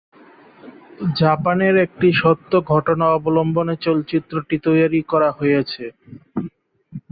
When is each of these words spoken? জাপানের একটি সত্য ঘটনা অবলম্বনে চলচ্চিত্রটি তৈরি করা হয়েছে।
জাপানের 1.19 1.75
একটি 1.85 2.07
সত্য 2.21 2.51
ঘটনা 2.69 3.05
অবলম্বনে 3.17 3.75
চলচ্চিত্রটি 3.85 4.55
তৈরি 4.65 5.01
করা 5.11 5.29
হয়েছে। 5.39 5.83